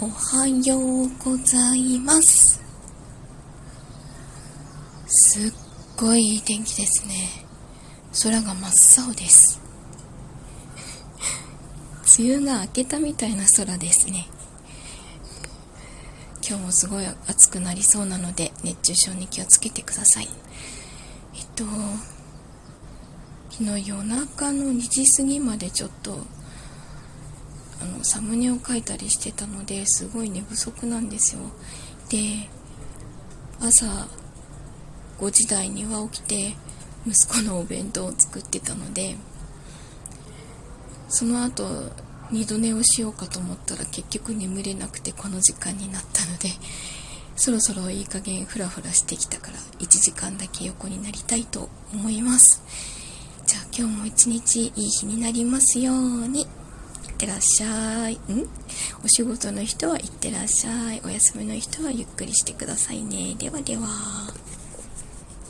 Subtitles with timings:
[0.00, 2.62] おはようございます。
[5.08, 5.52] すっ
[5.96, 7.44] ごいいい天気ですね。
[8.22, 9.60] 空が真っ青です。
[12.16, 14.28] 梅雨が明けたみたいな空ですね。
[16.48, 20.28] 今日もすごい暑くなりそうなので熱中症に気をつけてください。
[21.34, 21.64] えっと
[23.50, 26.20] 昨日夜中の2時過ぎまでちょっと
[27.98, 31.42] のサムネを書いたりしてたのですごい寝不足なんですよ。
[32.08, 32.48] で
[33.60, 34.08] 朝
[35.18, 36.54] 5時台には起きて
[37.06, 39.16] 息子のお弁当を作ってたので
[41.08, 41.90] その後
[42.30, 46.50] 二度寝をしようかと思ったら結局眠れなくてこの時間になったので
[47.34, 52.62] そろそろいい加減フラフラしてきたから1時間だけ横になりたいと思います。
[53.46, 56.46] じゃあ今日も一日いい日になりますように。
[57.18, 58.14] ってらっしゃい。
[58.14, 58.18] ん？
[59.04, 61.02] お仕事の人は行ってらっしゃい。
[61.04, 63.34] お休みの人はゆっくりしてくださいね。
[63.36, 64.27] ではでは。